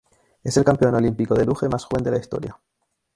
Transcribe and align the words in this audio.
Es 0.43 0.57
el 0.57 0.65
campeón 0.65 0.95
olímpico 0.95 1.35
de 1.35 1.45
luge 1.45 1.69
más 1.69 1.85
joven 1.85 2.03
de 2.05 2.09
la 2.09 2.17
historia. 2.17 2.59